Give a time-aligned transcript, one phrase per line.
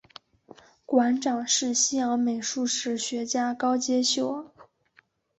[0.83, 4.45] 馆长是西洋美术史学家高阶秀尔。